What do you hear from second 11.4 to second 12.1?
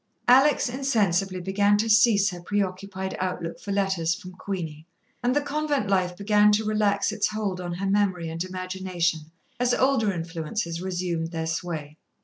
sway.